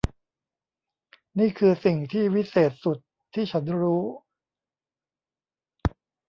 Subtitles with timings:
[1.39, 2.97] นี่คือสิ่งที่วิเศษสุด
[3.33, 4.03] ที่ฉันรู้